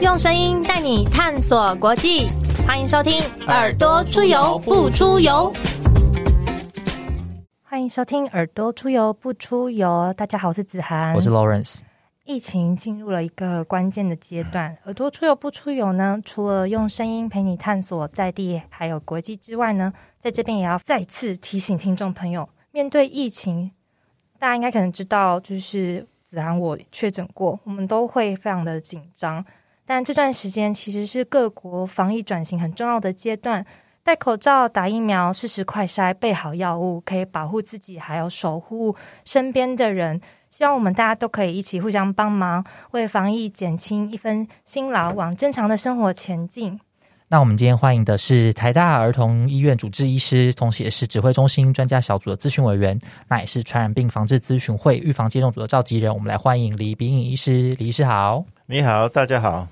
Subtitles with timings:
[0.00, 2.26] 用声音带你探索国际，
[2.66, 5.52] 欢迎收听《耳朵出游不出游》。
[7.62, 9.86] 欢迎收听《耳朵出游不出游》。
[10.14, 11.80] 大家好，我是子涵，我是 Lawrence。
[12.24, 23.70] 疫情进入了一个关键的阶段，《耳朵出游不出游》呢，除了用声音陪你探索在地还有国际之外呢，在这边也要再次提醒听众朋友，面对疫情，
[24.38, 29.44] 大家应该可能知道，就是子涵我确诊过，我们都会非常的紧张。
[29.92, 33.66] 但这段时间其实是各国防疫转型很重要的阶段，
[34.04, 38.94] 戴口罩、打疫苗、适时快筛、备好药物，可以保护自己，还有守护
[39.24, 40.20] 身边的人。
[40.48, 46.78] 希望我们大家都可以一起互相帮忙，为防疫减轻一分辛劳，往正常的生活前进。
[47.26, 52.96] 那我们今天欢迎的是台大儿童医院主治医师，同时也是指挥中心专家小组的咨询委员，
[53.26, 56.14] 那也是传染病防治咨询会预防接种组的召集人。
[56.14, 59.66] 我们来欢迎李炳颖医师，李医师好，你好，大家好。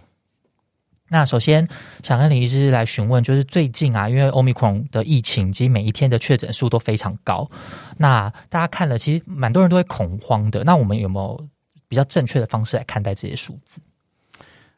[1.09, 1.67] 那首先
[2.03, 7.49] 想跟李医师来询问，就是最近啊，因为欧米克戎的疫情，其实每一天的确诊数都非常高。
[7.97, 10.63] 那大家看了，其实蛮多人都会恐慌的。
[10.65, 11.49] 那我们有没有
[11.89, 13.81] 比较正确的方式来看待这些数字？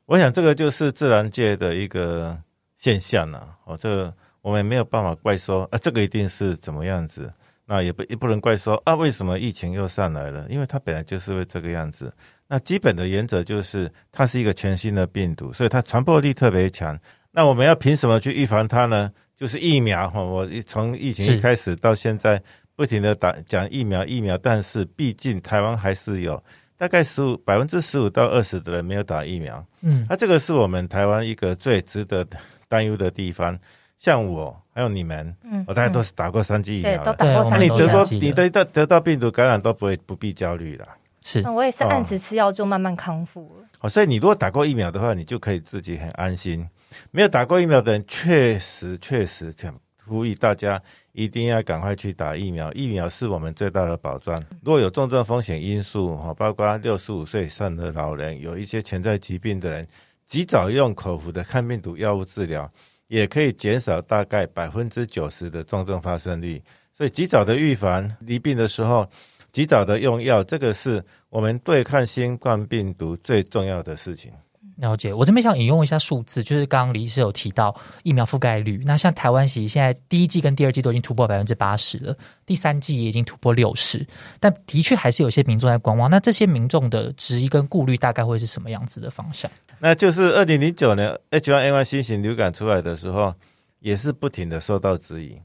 [0.07, 2.39] 我想这个就是自然界的一个
[2.77, 3.43] 现象呢。
[3.65, 7.33] 哦，这个我们没有办法怪说啊，这个一定是怎么样子。
[7.73, 10.45] 那也不也不能怪说啊，为什么疫情又上来了？
[10.51, 12.13] 因为它本来就是会这个样子。
[12.49, 16.99] 那基本的原则就是，它是一个全新的病毒，所以它传播力特别强。
[17.31, 19.13] 那我们要凭什么去预防它呢？
[19.37, 20.21] 就是疫苗哈。
[20.21, 22.43] 我从疫情一开始到现在，
[22.75, 26.43] 不停的打讲疫苗疫苗，但是毕竟台湾还是有
[26.77, 29.65] 大概十五百分之十五到二十的人没有打疫苗。
[29.83, 32.27] 嗯，那这个是我们台湾一个最值得
[32.67, 33.57] 担忧的地方。
[34.01, 37.15] 像我还有你们，嗯，我大家都是打过三剂疫苗的，
[37.51, 40.89] 那你得过你得到得到病毒感染都不会不必焦虑了。
[41.23, 43.67] 是，我也是按时吃药就慢慢康复了。
[43.81, 46.67] 哦，所以你如果打过疫苗的话，你就可以自己很安心。
[47.11, 50.81] 没有打过疫苗的人，确实确实想呼吁大家
[51.13, 52.73] 一定要赶快去打疫苗。
[52.73, 54.35] 疫苗是我们最大的保障。
[54.63, 59.87] 如果有重症风险因素，哈，包括六十五岁以上的老人，有一些潜在疾病的人，
[60.25, 62.71] 及早用口服的抗病毒药物治疗，
[63.11, 66.63] 也可以减少大概百分之九十的重症发生率。
[66.97, 69.07] 所以及早的预防离病的时候。
[69.53, 74.31] 及早的用药，这个是我们对抗新冠病毒最重要的事情。
[74.81, 78.83] 了解，我这边想引用一下数字，就是刚刚李医师有提到疫苗覆盖率。
[78.85, 84.07] 那像台湾其实现在第一季跟第二季都已经突破百分之八十了，第三季也已经突破六十，
[84.41, 86.11] 但的确还是有些民众在观望。
[86.11, 89.51] 那这些民众的质疑跟顾虑大概会是什么样子的方向？
[89.79, 93.35] 那就是二零零九年 H1N1 新型流感出来的时候，
[93.81, 95.37] 也是不停的受到质疑。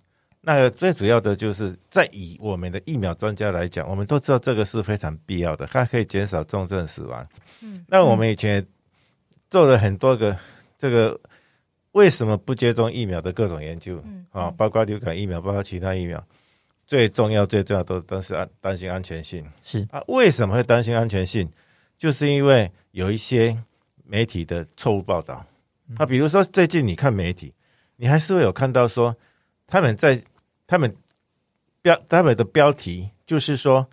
[0.47, 7.28] 那最主要的就是在以我们的疫苗专家来讲，我们都知道这个是非常必要的，它可以减少重症死亡。
[7.62, 8.63] 嗯，那我们以前
[9.50, 10.38] 做了很多个
[10.78, 11.20] 这个
[11.92, 16.22] 为什么不接种疫苗的各种研究，啊，包括流感疫苗，包括其他疫苗，
[16.86, 19.46] 最重要最重要都都是安担心安全性。
[19.64, 21.50] 是啊，为什么会担心安全性？
[21.98, 23.58] 就是因为有一些
[24.04, 25.46] 媒体的错误报道。
[25.98, 27.54] 啊，比如说最近你看媒体，
[27.96, 29.16] 你还是会有看到说
[29.68, 30.22] 他们在
[30.68, 30.94] 他们
[31.82, 33.88] 标他们的标题就是说，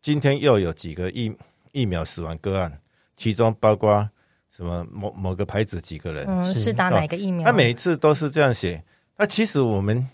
[0.00, 1.30] 今天又有几个疫
[1.72, 2.80] 疫苗死亡个案，
[3.16, 4.08] 其中包括
[4.56, 7.44] 什么某某个牌子几个人，嗯，是打哪个疫苗？
[7.44, 8.82] 他每一次都是这样写。
[9.16, 10.06] 那其实我们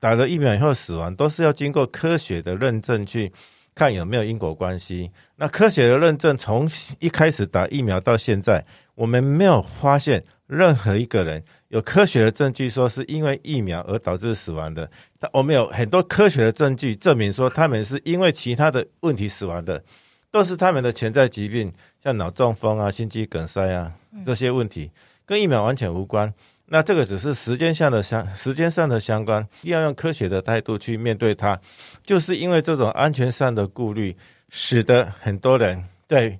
[0.00, 3.30] 打了疫苗以后死亡，都是要经过科学的认证去
[3.74, 5.10] 看有没有因果关系。
[5.36, 6.68] 那科学的认证从
[7.00, 8.64] 一开始打疫苗到现在，
[8.94, 11.42] 我们没有发现任何一个人。
[11.68, 19.82] 有科学的证据说是因为疫苗而导致死亡的，但我们有很多科学的证据证明说他们是因为其他的问题死亡的，
[20.30, 23.92] 都是他们的潜在疾病，像脑中风啊、心肌梗塞啊
[24.24, 24.90] 这些问题，
[25.24, 26.32] 跟疫苗完全无关。
[26.66, 31.60] 那这个只是时间上的相时间上的相关，要用科学的态度去面对它。
[32.02, 34.16] 就是因为这种安全上的顾虑，
[34.50, 36.38] 使得很多人在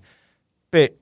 [0.70, 0.92] 被。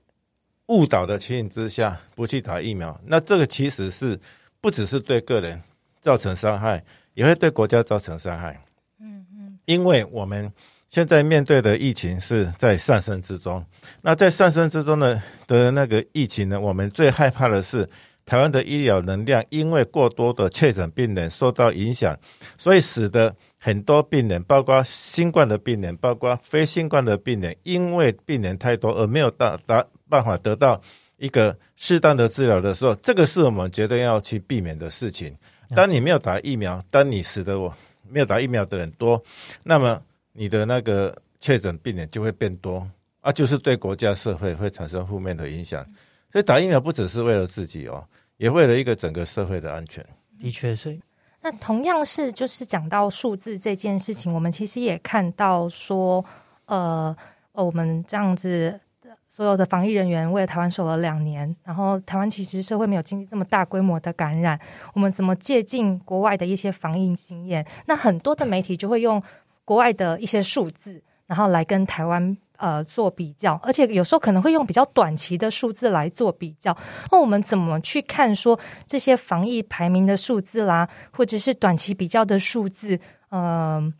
[0.67, 4.17] 误导的情形之下不去打疫苗，那这个其实是
[4.61, 5.61] 不只是对个人
[6.01, 6.81] 造成伤害，
[7.13, 8.57] 也会对国家造成伤害。
[8.97, 10.49] 嗯嗯，因为我们
[10.91, 13.65] 现在面对的疫情是在上升之中，
[14.01, 17.89] 那在上升之中的的那个疫情呢，我们最害怕的是
[18.25, 22.19] 台湾的医疗能量因为过多的确诊病人受到影响，
[22.57, 29.83] 所以使得很多病人，包括新冠的病人，包括非新冠的病人，因为病人太多而没有到达。
[30.09, 30.81] 办法得到
[31.15, 35.33] 一个适当的治疗的时候，这个是我们绝对要去避免的事情。
[35.73, 37.73] 当你没有打疫苗，当你使得我
[38.09, 39.23] 没有打疫苗的人多，
[39.63, 40.01] 那么
[40.33, 42.87] 你的那个确诊病人就会变多
[43.21, 45.85] 啊，就是对国家社会会产生负面的影响。
[46.31, 48.03] 所以打疫苗不只是为了自己哦，
[48.37, 50.05] 也为了一个整个社会的安全。
[50.39, 50.97] 的确，是
[51.41, 56.23] 那同样是就是讲到数字这件事情，我们其实也看到说，
[56.67, 57.15] 呃，
[57.51, 58.79] 呃，我们这样子
[59.27, 64.59] 所有的防疫人员为了台湾守了两年，然后台湾其实社会没有经历这么大规模的感染，
[64.93, 67.65] 我们怎么借鉴国外的一些防疫经验？
[67.87, 69.21] 那很多的媒体就会用
[69.65, 72.37] 国外的一些数字，然后来跟台湾。
[72.61, 76.77] 呃，做比较，而且有时候可能会用比较短期的数字来做比较。
[77.11, 82.99] 那我们怎么去看说这些防疫排名的数字啦，或者是短期比较的数字？
[83.31, 83.91] 嗯，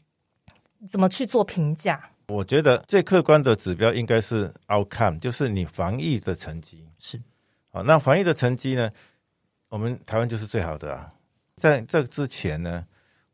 [0.87, 1.99] 怎么去做评价？
[2.27, 7.19] 我觉得最客观的指标应该是 outcome，就是你防疫的成绩是。
[7.71, 8.91] 好，那防疫的成绩呢？
[9.69, 11.09] 我们台湾就是最好的啊。
[11.57, 12.85] 在这之前呢？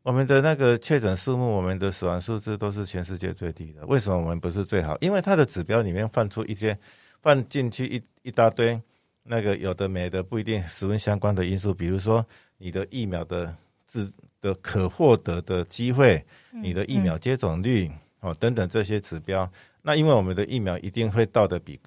[0.02, 3.84] 我们的那个确诊数目，我们的死亡数字都是全世界最低的。
[3.86, 4.96] 为什么我们不是最好？
[5.00, 6.78] 因为它的指标里面放出一些
[7.20, 8.80] 放进去一一大堆
[9.22, 12.24] 那个有的没的不一定十分相关的因素，比如说
[12.56, 13.54] 你的疫苗的
[13.86, 14.10] 自
[14.40, 17.90] 的可获得的机会，你的疫苗接种率
[18.20, 19.50] 哦等等这些指标。
[19.82, 21.78] 那因为我们的疫苗一定会到的比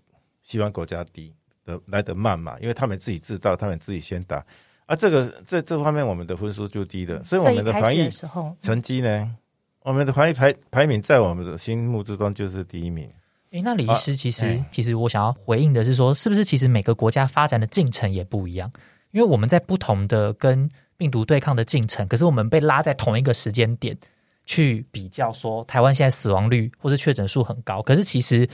[0.44, 1.34] 西方国家低
[1.66, 4.46] 的来得慢嘛，因为他们自己制造，他们自己先打。
[4.92, 8.10] 啊，这个这这方面我们的分数就低的，所以我们的防疫
[8.62, 9.34] 成绩呢，
[9.84, 13.10] 我们的防疫排排名在我们的心目之中就是第一名。
[13.52, 18.70] 诶，那李医师，其实其实我想要回应的是说，是不是其实每个国家发展的进程也不一样？
[19.12, 23.98] 因为我们在不同的跟病毒对抗的进程，可是我们被拉在同一个时间点
[24.46, 28.46] 去比较，说台湾现在死亡率或是确诊数很高，可是其实。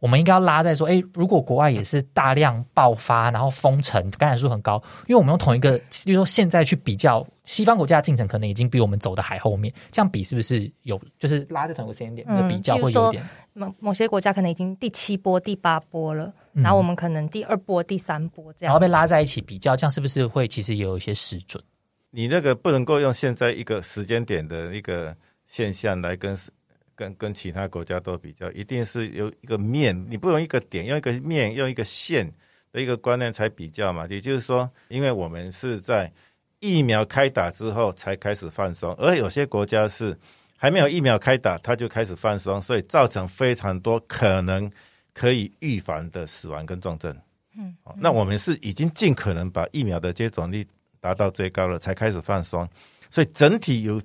[0.00, 13.22] 我们应该要拉在说，哎，如果国外也是大量爆发，然后封城，感染数很高，因为我们用同一个，比如说现在去比较西方国家的进程，可能已经比我们走的还后面，这样比是不是有，就是拉在同一个时间点的比较会有点？
[13.54, 21.62] 某某些国家可能已经第七波、第八波了，然后我们可能第二波、第三波这样，然后被拉在一起比较，这样是不是会其实也有一些失准？
[22.10, 25.16] 你那个不能够用现在一个时间点的一个
[25.46, 26.38] 现象来跟。
[26.98, 32.28] 跟跟其他国家都比较，一定是有一个面，你不用一个点，用一个面，用一个线
[32.72, 34.04] 的一个观念才比较嘛。
[34.10, 36.12] 也就是说，因为我们是在
[36.58, 40.18] 疫苗开打之后才开始放松，而有些国家是
[40.56, 44.68] 还没有疫苗开打，它就开始放松，所以造成非常多可能
[45.14, 47.16] 可以预防的死亡跟重症。
[47.56, 50.66] 嗯，那我们是已经尽可能把疫苗的接种率
[50.98, 52.68] 达到最高了，才开始放松，
[53.08, 54.02] 所以整体有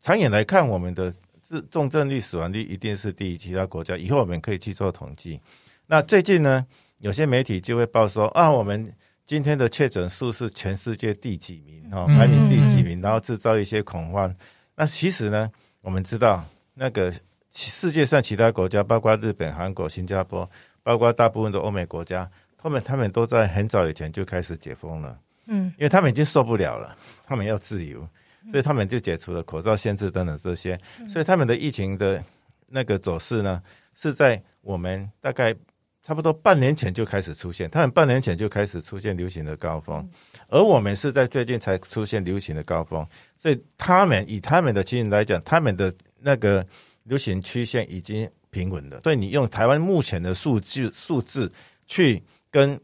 [0.00, 1.12] 长远来看，我们的。
[1.50, 3.96] 是重症率、死亡率一定是低于其他国家。
[3.96, 5.40] 以后我们可以去做统计。
[5.88, 6.64] 那最近呢，
[6.98, 8.94] 有些媒体就会报说啊，我们
[9.26, 14.32] 今天的确诊数是全世界第几名哦，排名第几名，然后制造一些恐慌。
[14.76, 15.50] 那其实呢，
[15.80, 16.44] 我们知道
[16.74, 17.12] 那个
[17.52, 20.48] 世界上其他国家，包括日本、韩国、新加坡，
[20.84, 25.18] 包括大部分的欧美国家，他们他们都在很早以前就开始解封了。
[25.46, 26.96] 嗯，因为他们已经受不了了，
[27.26, 28.08] 他们要自由。
[28.50, 30.78] 所以他们就解除了口罩限制等等这些，
[31.08, 32.22] 所以他们的疫情的
[32.66, 33.62] 那个走势呢，
[33.94, 35.54] 是在我们大概
[36.02, 40.08] 差不多半年前就开始出现，他们半年前就开始出现流行的高峰，
[40.48, 43.06] 而我们是在最近才出现流行的高峰，
[43.36, 46.66] 所以他们以他们的经验来讲，他们的那个
[47.04, 51.52] 流行曲线已经平稳了，所以你用台湾目前的数据数字
[51.86, 52.80] 去跟。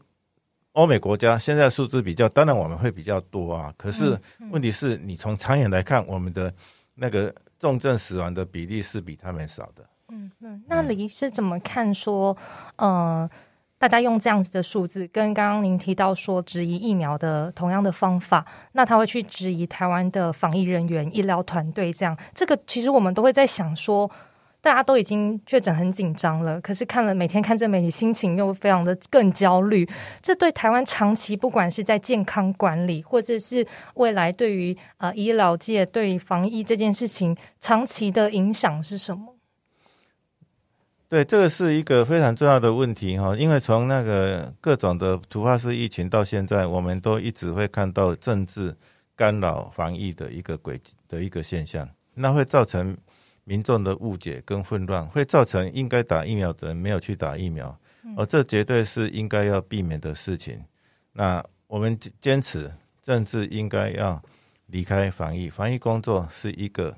[0.77, 3.73] 欧美国家现在数字比较，当然我们会比较多啊。
[3.75, 4.15] 可是
[4.51, 6.53] 问题是你从长远来看，我们的
[6.93, 9.83] 那个重症死亡的比例是比他们少的。
[10.09, 11.91] 嗯嗯，那李是怎么看？
[11.91, 12.37] 说
[12.75, 13.27] 呃，
[13.79, 22.15] 大家用这样子的数字，跟刚刚您提到说质疑疫苗的同样的方法，那他会去质疑台湾的防疫人员、医疗团队这样。
[22.35, 24.09] 这个其实我们都会在想说。
[24.67, 29.87] 大家都已经确诊很紧张了，可是看了每天看这媒体，心情又非常的更焦虑。
[30.21, 39.37] 这对台湾长期不管是在健康管理，或者是未来对于呃医疗界对于防疫这件事情长期的影响是什么？
[41.07, 48.75] 对，这个是一个非常重要的问题哈，因为从那个各种的突发式疫情到现在，我们都一直会看到政治
[49.15, 52.97] 干扰防疫的一个轨迹的一个现象，那会造成。
[53.47, 57.73] 民众的误解跟混乱会造成应该打疫苗的人没有去打疫苗，
[58.17, 60.61] 而这绝对是应该要避免的事情。
[61.13, 62.69] 那我们坚持
[63.01, 64.21] 政治应该要
[64.65, 66.93] 离开防疫，防疫工作是一个，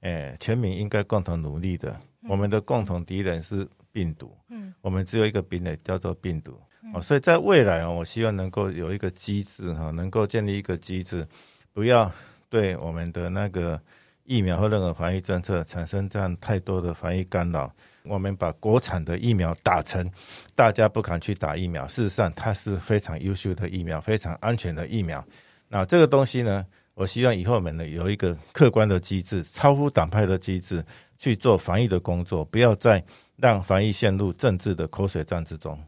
[0.00, 1.96] 诶，全民应该共同努力的。
[2.28, 6.60] 我们的共同敌人是病毒，嗯，我们只有一个病人叫做病毒，
[6.92, 11.24] 哦，所以在未来哦，我希望能够有一个机制哈，能够建立一个机制，
[11.72, 12.10] 不要
[12.50, 13.80] 对我们的那个。
[14.24, 17.72] 疫苗或任何防疫政策产生这样太多的防疫干扰，
[18.04, 20.08] 我们把国产的疫苗打成
[20.54, 25.24] 大家不敢去打疫苗，事实上它是非常优秀的疫苗，非常安全的疫苗。
[25.68, 26.64] 那这个东西呢，
[26.94, 30.84] 我希望以后我们呢有一个客观的机制，超乎党派的机制
[31.18, 33.02] 去做防疫的工作，不要再
[33.36, 35.78] 让防疫陷入政治的口水战之中。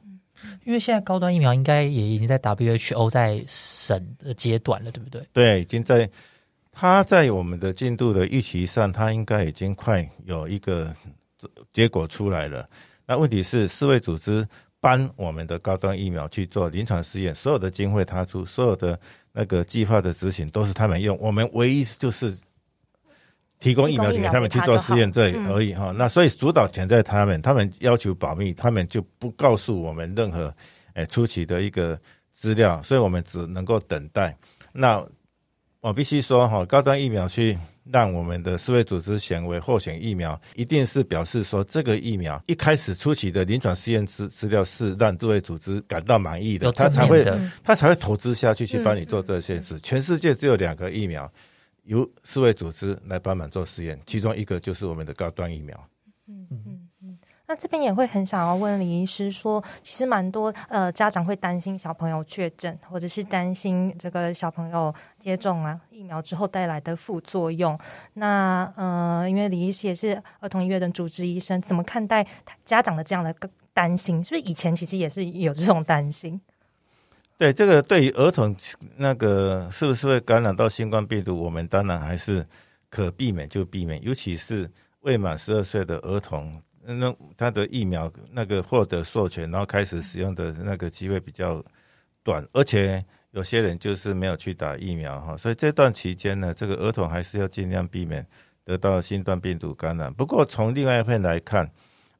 [0.64, 5.22] 因为现在高端疫苗应该也已经在 WHO 在审的阶段了，对不对？
[5.32, 6.08] 对，已经在，
[6.74, 10.94] 它在我们的进度的预期上，它应该已经快有一个
[11.72, 12.68] 结果出来了。
[13.06, 14.46] 那问题是，世卫组织
[14.80, 18.98] 帮我们的高端疫苗去做临床试验，所有的经费他出，所有的
[19.32, 22.36] 那个计划的执行都是他们用，我们唯一就是
[23.60, 25.92] 提供疫苗给他们去做试验这里而已哈。
[25.92, 30.54] 那所以主导权在他们，他们要求保密，他们就不告诉我们任何
[30.94, 31.98] 诶初期的一个
[32.32, 34.36] 资料，所以我们只能够等待。
[34.72, 35.04] 那
[35.84, 37.58] 我必须说哈，高端疫苗去
[37.92, 47.22] 让我们的世卫组织选为候选疫苗，一定是表示说这个疫苗一开始初期的临床试验资资料是让世卫组织感到满意的，他才会
[47.62, 49.78] 他才会投资下去去帮你做这件事。
[49.80, 51.30] 全世界只有两个疫苗
[51.82, 55.78] 由世卫组织来帮忙做实验，其中一个就是我们的高端疫苗。
[56.26, 56.83] 嗯嗯。
[57.54, 67.78] 那这边也会很想要问李医师说，其实蛮多呃家长会担心小朋友确诊，或者是担心这个小朋友接种啊疫苗之后带来的副作用。
[68.14, 72.26] 那呃，因为李医师也是儿童医院的主治医生，怎么看待
[72.64, 73.32] 家长的这样的
[73.72, 74.16] 担心？
[74.24, 76.40] 是不是以前其实也是有这种担心？
[77.38, 78.52] 对这个，对于儿童
[78.96, 82.44] 那个是不是会感染到新冠病毒，我们当然还是
[82.90, 84.68] 可避免就避免，尤其是
[85.02, 86.60] 未满十二岁的儿童。
[86.86, 91.64] 那他的疫苗那个获得授权，然后开始使用的那个机会比较
[92.22, 98.26] 短，而且有些人就是没有去打疫苗哈，所以这段期间呢，这个儿童还是要尽量避免
[98.64, 100.12] 得到新冠病毒感染。
[100.12, 101.68] 不过从另外一份来看，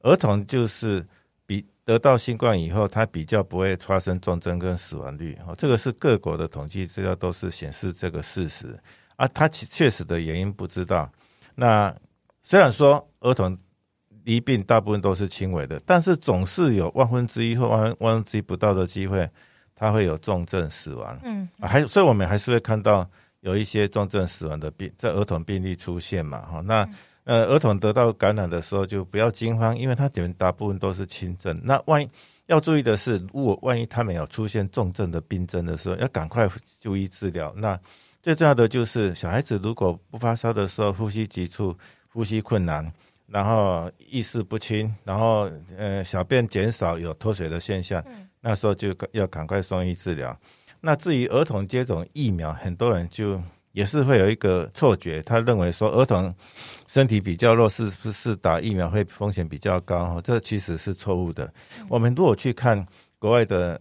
[0.00, 1.06] 儿童就是
[1.46, 8.78] 比得到新冠以后，他比较不会发生重症跟死亡率哈，这个是各国的统计资料都是显示这个事实
[9.16, 11.10] 啊，他确确实的原因不知道。
[11.54, 11.94] 那
[12.42, 13.58] 虽然说儿童。
[14.24, 19.28] 离病大部分都是轻微的，但是总是有万分之一或万万分之一不到的机会，
[19.76, 21.18] 它会有重症死亡。
[21.22, 23.08] 嗯，还所以我们还是会看到
[23.40, 26.40] 有一些重症死亡的病在儿童病例出现嘛。
[26.40, 26.88] 哈，那
[27.24, 31.58] 呃，儿童得到感染的时候就不要惊慌，因为他点大部分都是轻症。
[31.62, 32.08] 那万一
[32.46, 37.52] 要注意的是，如果万一他没有出现重症的病症的时候，要赶快就医治疗。
[37.56, 37.78] 那
[38.22, 41.76] 最重要的就是小孩子如果不发烧的时候，呼吸急促、
[42.12, 42.90] 呼吸困难。
[43.34, 48.00] 然后意识不清，然后呃小便减少有脱水的现象，
[48.40, 50.38] 那时候就要赶快送医治疗。
[50.80, 56.32] 那至于儿童接种疫苗，很多人就也是会有一个错觉，他认为说儿童
[56.86, 60.20] 身体比较弱，是不是打疫苗会风险比较高？
[60.20, 61.52] 这其实是错误的。
[61.88, 62.86] 我们如果去看
[63.18, 63.80] 国外的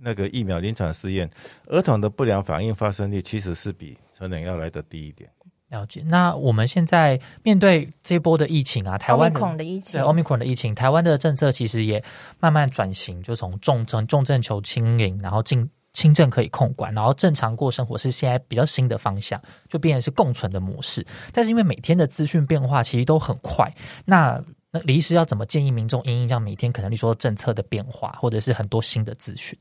[0.00, 1.30] 那个疫苗临床试验，
[1.66, 5.30] 儿童的不良反应发生率其实是比成人要来的低一点。
[5.70, 6.02] 了解。
[6.06, 12.02] 那我们现在面对这波的疫情啊，台湾的疫情，对奥密克戎的疫情，台湾的政策其实也
[12.38, 21.06] 慢慢转型，就从重症重症求清零，然后进轻症可以控管，然后正常过生活是现在比较新的方向，就变成是共存的模式。
[21.32, 23.72] 但是因为每天的资讯变化其实都很快，
[24.04, 29.58] 那那李医师要怎么建议民众因应这样每天可能你说政策的变化，或者是很多新的资讯？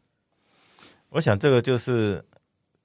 [1.09, 2.23] 我想这个就是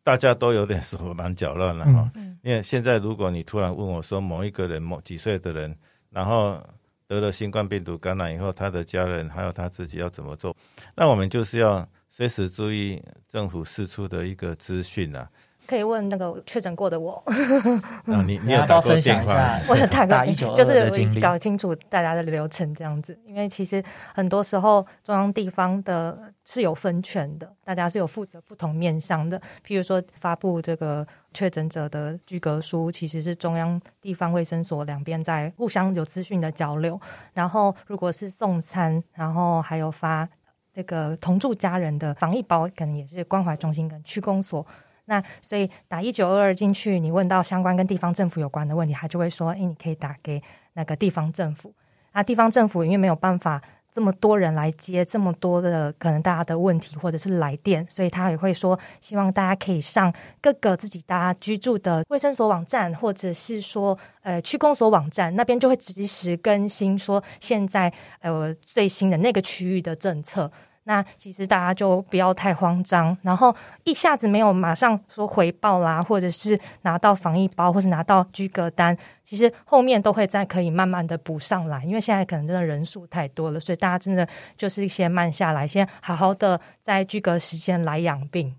[0.04, 2.08] 大家都有点手忙脚乱了哈。
[2.42, 5.74] 因为现在，如果你突然问我说某一个人某几岁的人，
[6.10, 6.62] 然后
[7.08, 10.54] 得了新冠病毒感染以后，他的家人还有他自己要怎么做？
[10.94, 15.28] 那我们就是要随时注意政府释出的一个资讯啊。
[15.66, 17.22] 可以问那个确诊过的我，
[18.06, 19.58] 啊，你你有打过电话？
[19.68, 23.18] 我有打过，就是搞清楚大家的流程这样子。
[23.26, 23.82] 因为其实
[24.14, 29.40] 很多时候中央地方的是有分权的，大家是有负责不同面向的。
[29.66, 37.00] 譬如说发布这个确诊者的居格书，其实是中央地方卫生所两边在互相有资讯的交流。
[37.32, 40.28] 然后如果是送餐，然后还有发
[40.74, 44.66] 这个同住家人的防疫包，可能也是关怀中心跟区公所。
[45.06, 50.42] 那所以打一九二二进去，你问到相关跟地方政府有关的问题，他就会说：“哎，你可以打给
[50.72, 51.74] 那个地方政府。”
[52.12, 53.60] 啊，地方政府因为没有办法
[53.92, 70.50] 这么多人来接这么多的可能大家的问题或者是来电，所以他也会说希望大家可以上各个自己大家居住的卫生所网站，或者是说呃区公所网站那边就会及时更新说现在呃最新的那个区域的政策。
[70.84, 81.82] 那其实大家就不要太慌张，然后一下子没有马上说回报啦，或者是拿到防疫包，或是拿到居格单，其实后面都会再可以慢慢的补上来。
[81.84, 88.54] 因为现在可能真的人数太多了，所以大家真的就是先慢下来，先好好的在居隔时间来养病。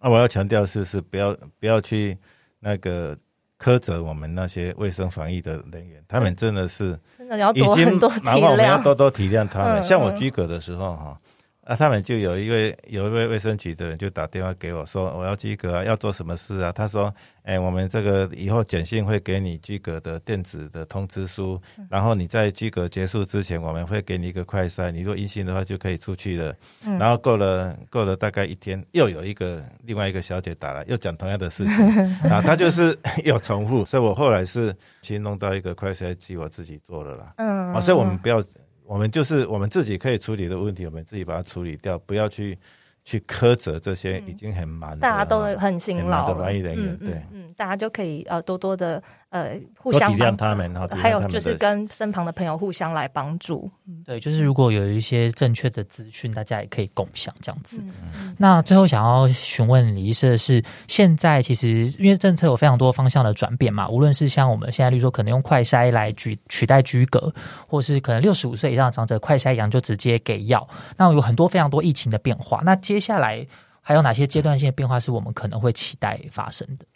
[0.00, 2.16] 啊，我要强调是是不要不要去
[2.60, 3.16] 那个
[3.58, 8.82] 苛责我们那些卫生防疫的人员，他们真的是真的要多很多体麻烦我们要谅。
[8.82, 9.80] 多多体谅他们。
[9.80, 11.16] 嗯像我嗯居格的时候哈，
[11.68, 16.72] 啊，他们就有一位有一位卫生局的人就打电话给我说，我要居格啊，要做什么事啊？
[16.72, 26.56] 他说，哎，我们这个以后简讯会给你居格的电子的通知书，嗯然后你在居格结束之前，我们会给你一个快筛，你如果阴性的话就可以出去了。
[26.86, 31.74] 嗯然后过了过了大概一天，又有一个另外一个小姐打来，又讲同样的事情
[32.30, 37.34] 啊，她就是 有重复，所以我后来是去弄到一个快筛机，我自己做了啦。
[37.36, 38.42] 嗯啊，所以我们不要，
[38.88, 42.58] 我们就是我们自己可以处理的问题，我们自己把它处理掉，不要去
[43.04, 53.70] 去苛责这些已经很忙大家都啊很辛劳了，防疫人员，嗯对，嗯嗯，大家就可以呃多多的呃互相体谅他们，还有就是跟身旁的朋友互相来帮助。
[54.04, 57.82] 对，就是如果有一些正确的资讯，大家也可以共享这样子。
[58.12, 67.32] 嗯那最后想要询问李医师的是，现在其实因为政策有非常多方向的转变嘛，无论是像我们现在，例如说可能用快筛来取取代居隔，
[67.66, 70.66] 或是可能六十五岁以上的长者快筛阳就直接给药，
[70.96, 72.62] 那有很多非常多疫情的变化。
[72.64, 73.46] 那接下来
[73.82, 76.86] 还有哪些阶段性的变化是我们可能会期待发生的？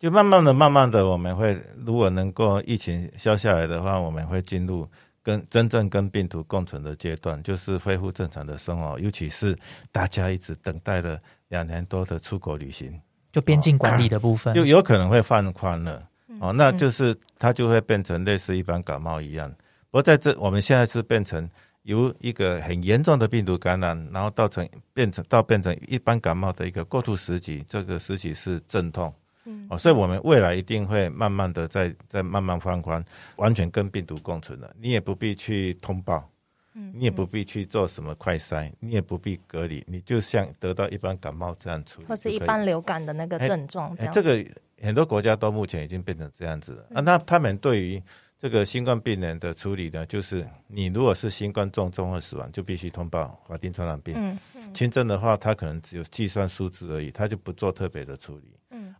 [0.00, 1.54] 就慢慢的、慢慢的，我们会
[1.84, 4.88] 如果能够疫情消下来的话，我们会进入
[5.22, 9.54] 跟真正跟病毒共存的阶段，就是恢复正常的生活，尤其是
[9.92, 12.98] 大家一直等待了两年多的出国旅行，
[13.30, 16.02] 就边境管理的部分，就有可能会放宽了。
[16.28, 19.50] 嗯哦，那就是它就会变成类似一般感冒一样。
[19.90, 21.46] 不过在这我们现在是变成
[21.82, 29.12] 由一个很严重的病毒感染，然后到成变成到变成一般感冒的一个过渡时期，这个时期是阵痛。
[29.44, 33.04] 嗯哦，所以我们未来一定会慢慢的在在慢慢放宽，
[33.36, 34.74] 完全跟病毒共存了。
[34.78, 36.28] 你也不必去通报，
[36.74, 44.14] 嗯你也不必去做什么快筛，你也不必隔离，你就像得到一般感冒这样处理，或是一般流感的那个症状这哎，样。
[44.14, 44.44] 这个
[44.82, 48.02] 很多国家都目前已经变成这样子啊，那他们对于
[48.38, 54.14] 这个新冠病人的处理呢，就是你如果是新冠重症或死亡，就必须通报法定传染病。
[54.16, 54.38] 嗯
[54.72, 58.44] 轻症的话，他可能只有计算数字而已，他就不做特别的处理。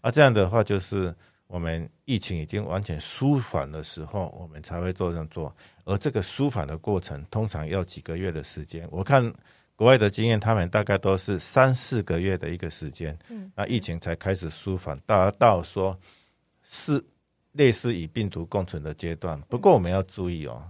[0.03, 1.15] 嗯，啊，这样的话就是
[1.47, 5.55] 我们疫情已经完全舒缓的时候，我们才会做这样做。
[5.85, 8.87] 而这个舒缓的过程，通常要几个月的时间。
[8.91, 9.33] 我看
[9.75, 15.99] 国外的经验，他们大概都是三四个月的一个时间，嗯，那疫情才开始舒缓，达到说
[16.63, 17.03] 是
[17.53, 19.41] 类似与病毒共存的阶段。
[19.49, 20.63] 不过我们要注意哦，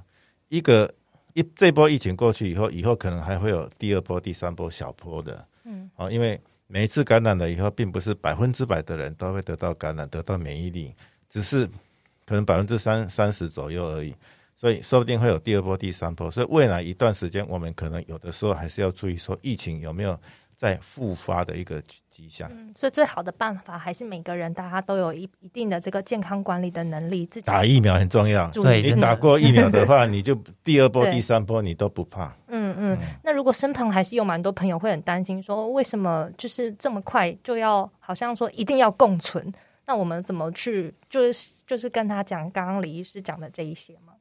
[0.48, 0.88] 一个
[1.34, 6.40] 一这波疫情过去以后，以后可能还会有第二波、第三波小波的，嗯，哦，因为
[6.72, 10.94] 每一次感染了以后，并不是百分之百的人都会得到感染，得到免疫力，
[11.28, 11.66] 只是
[12.24, 14.14] 可能百分之三三十左右而已。
[14.56, 16.30] 所以说不定会有第二波、第三波。
[16.30, 20.16] 所以未来一段时间，我们可能有的时候还是要注意说疫情有没有
[20.60, 22.46] 在复发的一个迹象。
[22.52, 32.36] 嗯，所以最好的办法还是每个人大家都有一一定的这个健康管理的能力，自己打疫苗很重要，对你打过疫苗的话， 你就第二波、第三波你都不怕。
[32.48, 39.50] 嗯嗯，那如果身旁还是有蛮多朋友会很担心，说为什么就是这么快就要好像说一定要共存？
[39.86, 44.12] 那我们怎么去就是就是跟他讲刚刚李医师讲的这一些吗？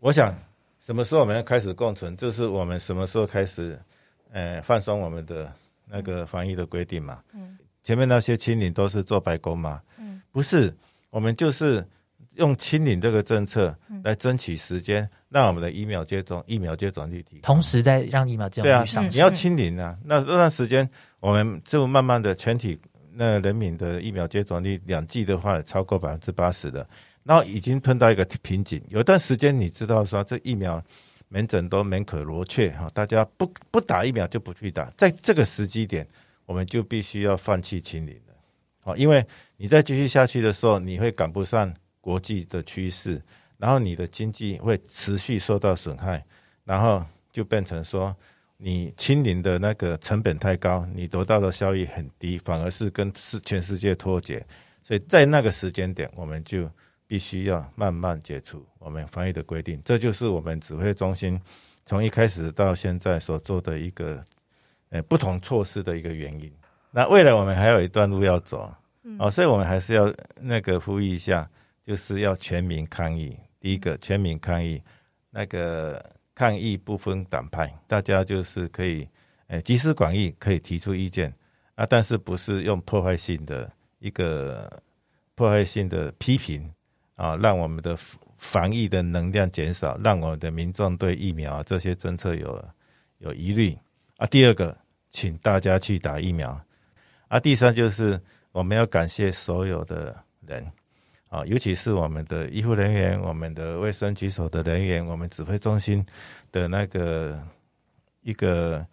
[0.00, 0.36] 我想
[0.80, 3.80] 什么时候我们要开始共存，就是我们什么时候开始，
[4.32, 5.50] 呃，放松我们的
[5.92, 7.20] 那个防疫的规定嘛。
[7.34, 9.82] 嗯前面那些清零都是做白工嘛。
[9.98, 10.72] 嗯不是，
[11.10, 11.84] 我们就是
[12.36, 17.42] 用清零这个政策来争取时间，让我们的疫苗接种疫苗接种率提高。
[17.42, 19.10] 同时在让疫苗接种率上升。
[19.10, 22.78] 你要清零啊，那那段时间我们就慢慢的全体
[23.12, 26.86] 那人民的疫苗接种率两剂的话超过百分之八十的，
[27.24, 28.80] 然后已经碰到一个瓶颈。
[28.90, 30.80] 有段时间你知道说这疫苗
[31.32, 36.06] 门诊都门可罗雀哈，大家不不打疫苗就不去打，在这个时机点，
[36.44, 38.34] 我们就必须要放弃清零了。
[38.80, 39.24] 好，因为
[39.56, 43.22] 你再继续下去的时候，你会赶不上国际的趋势，
[43.56, 46.22] 然后你的经济会持续受到损害，
[46.64, 48.14] 然后就变成说。
[48.64, 54.46] 你清零的那个成本太高，你得到的效益很低，反而是跟世全世界脱节。
[54.84, 56.70] 所以在那个时间点，我们就
[57.12, 59.78] 必须要慢慢解除我们防疫的规定。
[59.84, 61.38] 这就是我们指挥中心
[61.84, 64.24] 从一开始到现在所做的一个
[64.88, 66.50] 呃不同措施的一个原因。
[66.90, 68.74] 那未来我们还有一段路要走，
[69.18, 71.46] 哦，所以我们还是要那个呼吁一下，
[71.84, 73.38] 就是要全民抗疫。
[73.60, 74.82] 第一个，全民抗疫，
[75.28, 76.02] 那个
[76.34, 79.06] 抗疫不分党派，大家就是可以
[79.48, 81.30] 呃，集思广益，可以提出意见
[81.74, 84.82] 啊，但是不是用破坏性的一个
[85.34, 86.72] 破坏性的批评
[87.14, 87.96] 啊，让我们的
[88.36, 92.64] 防疫的能量减少，让我们的民众对疫苗这些政策有
[93.18, 93.76] 有疑虑
[94.16, 94.26] 啊。
[94.26, 94.76] 第二个，
[95.10, 96.58] 请大家去打疫苗
[97.28, 97.38] 啊。
[97.38, 98.20] 第三就是
[98.52, 100.64] 我们要感谢所有的人。
[101.28, 106.04] 啊，尤其是我们的医护人员、我们的卫生局所的人员、我们指挥中心
[106.50, 107.42] 的那个
[108.20, 108.86] 一个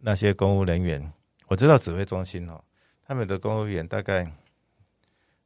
[0.00, 1.12] 那些公务人员，
[1.48, 2.62] 我知道指挥中心哦，
[3.04, 4.24] 他们的公务员大概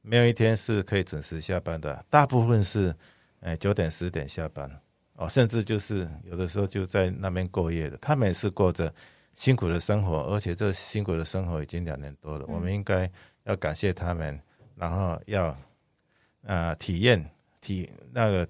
[0.03, 2.95] 没有一天是可以准时下班的，大部分是
[3.41, 4.71] 哎九点十点下班
[5.15, 8.93] 哦，甚至就是有的时候就在那边过夜的，他们也是过着
[9.35, 13.11] 辛苦的生活，而且这辛苦的生活已经两年多了，我们应该
[13.45, 14.39] 要感谢他们，
[14.75, 15.57] 然后要。
[16.47, 17.23] 啊，体验
[17.61, 18.47] 体那个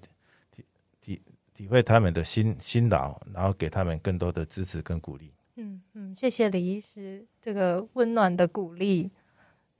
[0.53, 0.65] 体
[1.01, 1.21] 体
[1.55, 5.33] 体会他们的辛辛劳，然后给他们更多的支持跟鼓励。
[5.57, 9.11] 嗯嗯，谢谢李医师这个温暖的鼓励。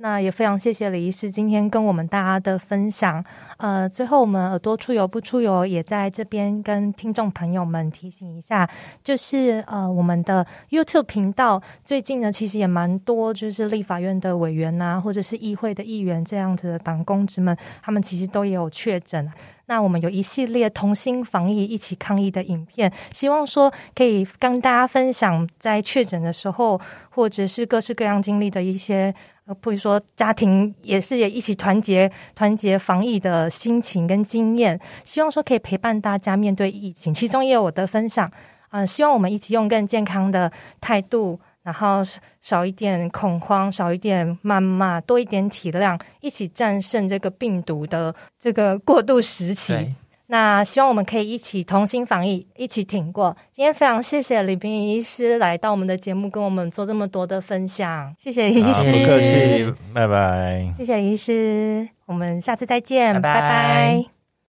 [0.01, 3.25] 那也非常谢谢李医师今天跟我们大家的分享。
[3.57, 8.69] 呃，最后我们耳朵出游不出游，也在这边跟听众朋友们提醒一下，
[9.03, 19.29] 就是呃，我们的 YouTube 频道最近呢，其实也蛮多，就是立法院的委员呐，或者是议会的议员这样子的党公职们，他们其实都有确诊。
[19.69, 29.15] 那我们有一系列同心防疫、一起抗疫的影片，希望说可以跟大家分享在确诊的时候，或者是各式各样经历的一些。
[29.49, 37.15] 呃不如说，家庭也是也一起团结、团结防疫的心情跟经验，希望说可以陪伴大家面对疫情。
[37.15, 38.31] 其中也有我的分享，
[38.69, 40.53] 呃，希望我们一起用更健康的
[40.83, 42.01] 态度，然后
[42.41, 49.95] 少一点恐慌，少一点谩骂，多一点体谅，一起战胜这个病毒的这个过渡时期。
[50.29, 53.37] 那希望我们可以一起同心防疫，一起挺过。
[53.53, 58.15] 今天非常谢谢李冰医师来到我们的节目，跟我们做这么多的分享。
[58.17, 60.73] 谢谢李医师，不客气，拜拜。
[60.79, 64.18] 谢谢李医师，我们下次再见，拜拜。